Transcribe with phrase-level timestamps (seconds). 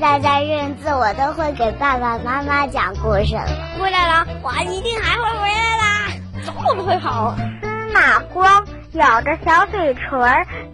[0.00, 3.46] 大家认字，我都会给爸爸妈妈讲故事了。
[3.78, 6.12] 回来了，我一定还会回来啦，
[6.42, 7.36] 总不会跑。
[7.60, 10.10] 司马光咬着小嘴唇，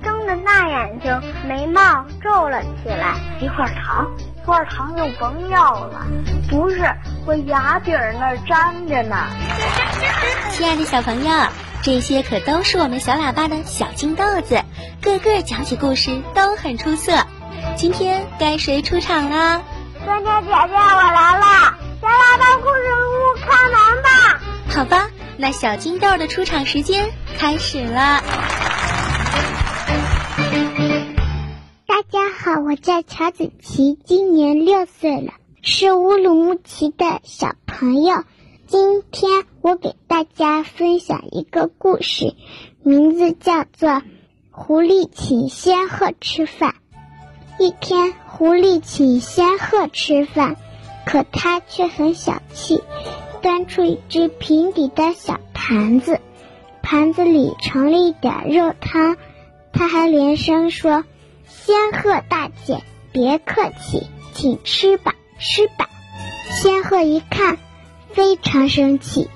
[0.04, 3.16] 睁着大眼睛，眉毛皱了起来。
[3.40, 6.06] 一块糖，一块糖就甭要了。
[6.48, 6.88] 不是，
[7.26, 9.16] 我牙底儿那儿粘着呢。
[10.52, 11.34] 亲爱的小朋友，
[11.82, 14.62] 这些可都是我们小喇叭的小金豆子，
[15.02, 17.12] 个个讲起故事都很出色。
[17.76, 19.62] 今天该谁出场啦？
[20.04, 21.78] 酸甜姐姐，我来了！
[22.00, 24.08] 小喇叭故事屋开门吧！
[24.68, 28.22] 好吧，那小金豆的出场时间开始了。
[31.86, 38.24] 大家好，我叫乔子琪，今年六岁了，是乌鲁木齐的小朋友。
[38.66, 42.34] 今天我给大家分享一个故事，
[42.82, 43.90] 名字叫做
[44.50, 46.70] 《狐狸请仙鹤吃饭》。
[47.58, 50.56] 一天，狐狸请仙鹤吃饭，
[51.06, 52.82] 可它却很小气，
[53.40, 56.20] 端出一只平底的小盘子，
[56.82, 59.16] 盘子里盛了一点肉汤。
[59.72, 61.04] 它还连声说
[61.48, 65.88] ：“仙鹤大姐，别客气，请吃吧，吃吧。”
[66.52, 67.56] 仙鹤一看，
[68.10, 69.28] 非常生气，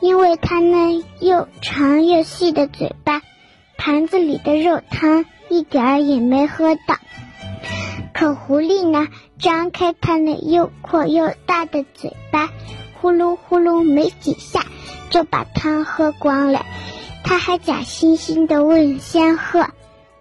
[0.00, 3.22] 因为它那又长又细的嘴巴，
[3.76, 6.96] 盘子里的肉汤一点儿也没喝到。
[8.20, 12.50] 可狐狸呢，张开它那又阔又大的嘴巴，
[13.00, 14.66] 呼噜呼噜没几下
[15.08, 16.66] 就把汤喝光了。
[17.24, 19.68] 他还假惺惺地问仙鹤：“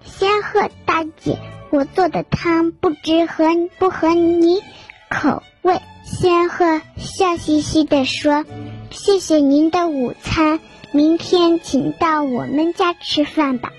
[0.02, 1.39] 仙鹤大姐，
[1.72, 3.44] 我做的汤不知合
[3.80, 4.61] 不合你
[5.09, 8.45] 口味？”仙鹤笑嘻嘻地说
[8.92, 10.61] ：“谢谢您的午餐，
[10.94, 13.73] 明天请到我们家吃饭吧。”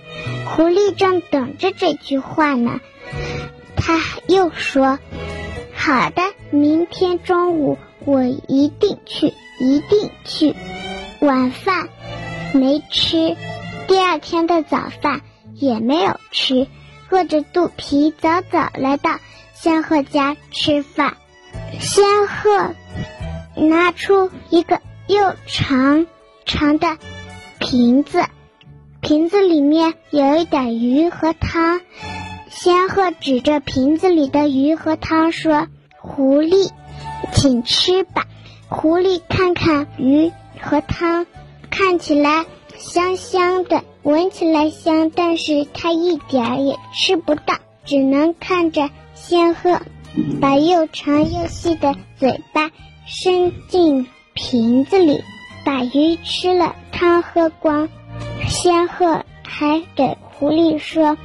[0.44, 2.80] 狐狸正等着这句话呢。
[3.80, 4.98] 他又说
[5.74, 10.54] ：“好的，明天中午我一定去，一定去。”
[11.20, 11.88] 晚饭
[12.52, 13.36] 没吃，
[13.88, 15.22] 第二天的早饭
[15.54, 16.66] 也没有吃，
[17.08, 19.18] 饿着肚皮早早来到
[19.54, 21.16] 仙鹤家吃饭。
[21.78, 22.74] 仙鹤
[23.56, 26.06] 拿出一个又长
[26.44, 26.98] 长的
[27.58, 28.24] 瓶子，
[29.00, 31.80] 瓶子里面有一点鱼和汤。
[32.62, 36.70] 仙鹤指着瓶子里的鱼和汤说：“狐狸，
[37.32, 38.26] 请吃吧。”
[38.68, 41.24] 狐狸看看鱼和汤，
[41.70, 42.44] 看起来
[42.76, 47.54] 香香的，闻起来香，但是它一点儿也吃不到，
[47.86, 49.80] 只能看着仙鹤
[50.42, 52.70] 把又长又细的嘴巴
[53.06, 55.24] 伸进瓶子里，
[55.64, 57.88] 把鱼吃了，汤喝光。
[58.48, 61.16] 仙鹤还给狐狸说。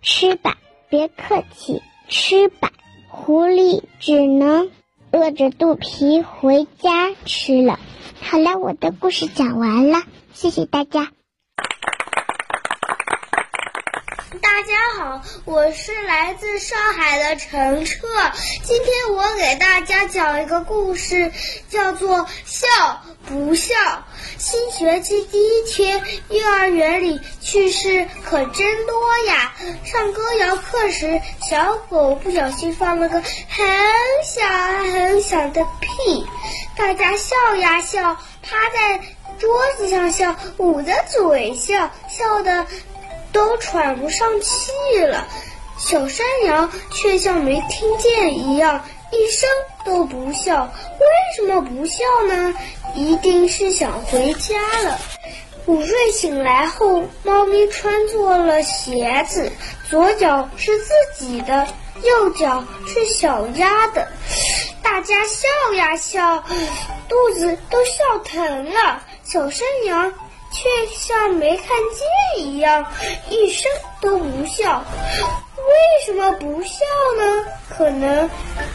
[0.00, 0.56] 吃吧，
[0.88, 2.70] 别客气，吃吧。
[3.08, 4.70] 狐狸只能
[5.10, 7.78] 饿着肚皮回家吃了。
[8.20, 11.10] 好了，我的故事讲完了，谢谢大家。
[14.40, 18.06] 大家好，我是来自上海的陈澈。
[18.62, 21.32] 今天我给大家讲一个故事，
[21.68, 22.66] 叫做《笑
[23.28, 23.74] 不笑》。
[24.38, 29.52] 新学期第一天，幼儿园里趣事可真多呀！
[29.84, 33.26] 上歌谣课时，小狗不小心放了个很
[34.24, 34.46] 小
[34.92, 36.26] 很小的屁，
[36.76, 39.00] 大家笑呀笑，趴在
[39.38, 42.66] 桌子上笑，捂着嘴笑，笑的。
[43.30, 44.72] 都喘不上气
[45.04, 45.28] 了，
[45.76, 49.46] 小山羊却像没听见一样，一声
[49.84, 50.72] 都不笑。
[50.98, 51.06] 为
[51.36, 52.54] 什么不笑呢？
[52.94, 54.98] 一定是想回家了。
[55.66, 59.52] 午睡醒来后，猫咪穿错了鞋子，
[59.90, 61.66] 左脚是自己的，
[62.02, 64.08] 右脚是小鸭的。
[64.82, 66.44] 大家笑呀笑，
[67.08, 69.02] 肚子都笑疼了。
[69.24, 70.12] 小山羊。
[70.50, 70.64] 却
[70.96, 72.86] 像没看见一样，
[73.28, 73.70] 一声
[74.00, 74.82] 都不笑。
[75.58, 76.78] 为什么不笑
[77.18, 77.44] 呢？
[77.68, 78.30] 可能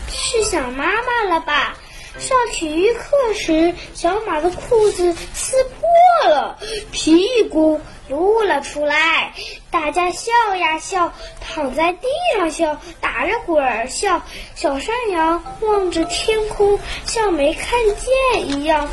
[0.08, 1.76] 是想妈妈了吧。
[2.20, 6.58] 上体育课时，小马的裤子撕破了，
[6.92, 9.34] 屁股露了出来。
[9.72, 11.12] 大家笑呀笑，
[11.42, 12.08] 躺在地
[12.38, 14.22] 上笑，打着滚儿笑。
[14.56, 18.88] 小山羊望着天空，像没看见一样，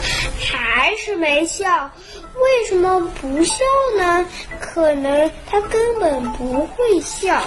[0.50, 1.90] 还是没笑。
[2.34, 3.64] 为什么不笑
[3.99, 4.26] 呢？
[4.61, 7.43] 可能他根本不会笑。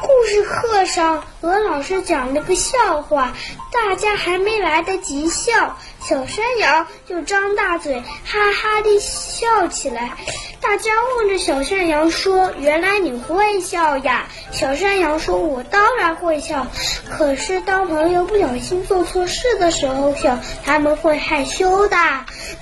[0.00, 3.32] 故事课上，鹅老师讲了个笑话，
[3.72, 10.12] 大家还没来得及笑，小山羊就张大嘴，哈哈地笑起来。
[10.60, 16.66] 大家望着小山羊说：“原来你会笑呀！”小山羊说：“我当然会笑，
[17.10, 21.96] 可是当朋友不小心做错事的时候笑，他们会害羞的。”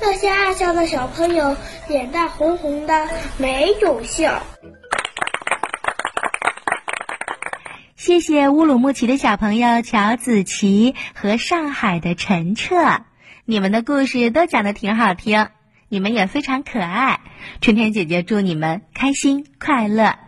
[0.00, 4.42] 那些爱笑的小朋友脸蛋红红的，没有笑。
[8.04, 12.76] 谢谢乌鲁木齐的小朋友乔子琪和上海的陈澈，
[13.46, 15.48] 你们的故事都讲的挺好听，
[15.88, 17.20] 你们也非常可爱。
[17.62, 20.18] 春天姐姐祝你们开心快乐。